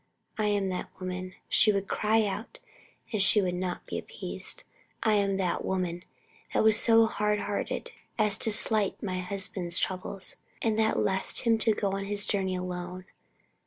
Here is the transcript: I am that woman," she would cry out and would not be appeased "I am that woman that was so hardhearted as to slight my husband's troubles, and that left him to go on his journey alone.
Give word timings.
I 0.35 0.45
am 0.47 0.69
that 0.69 0.89
woman," 0.99 1.35
she 1.47 1.71
would 1.71 1.87
cry 1.87 2.25
out 2.25 2.57
and 3.13 3.21
would 3.35 3.53
not 3.53 3.85
be 3.85 3.99
appeased 3.99 4.63
"I 5.03 5.13
am 5.13 5.37
that 5.37 5.63
woman 5.63 6.05
that 6.55 6.63
was 6.63 6.79
so 6.79 7.05
hardhearted 7.07 7.91
as 8.17 8.35
to 8.39 8.51
slight 8.51 9.03
my 9.03 9.19
husband's 9.19 9.77
troubles, 9.77 10.37
and 10.59 10.79
that 10.79 10.97
left 10.97 11.41
him 11.41 11.59
to 11.59 11.75
go 11.75 11.91
on 11.91 12.05
his 12.05 12.25
journey 12.25 12.55
alone. 12.55 13.05